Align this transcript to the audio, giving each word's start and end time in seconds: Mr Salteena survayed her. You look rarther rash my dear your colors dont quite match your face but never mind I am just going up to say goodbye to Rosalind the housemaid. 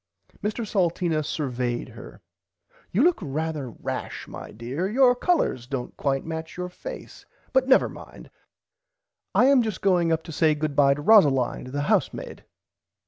Mr 0.43 0.65
Salteena 0.67 1.23
survayed 1.23 1.89
her. 1.89 2.23
You 2.91 3.03
look 3.03 3.17
rarther 3.19 3.75
rash 3.79 4.27
my 4.27 4.49
dear 4.51 4.89
your 4.89 5.13
colors 5.15 5.67
dont 5.67 5.95
quite 5.95 6.25
match 6.25 6.57
your 6.57 6.69
face 6.69 7.27
but 7.53 7.67
never 7.67 7.87
mind 7.87 8.31
I 9.35 9.45
am 9.45 9.61
just 9.61 9.81
going 9.83 10.11
up 10.11 10.23
to 10.23 10.31
say 10.31 10.55
goodbye 10.55 10.95
to 10.95 11.03
Rosalind 11.03 11.67
the 11.67 11.81
housemaid. 11.81 12.43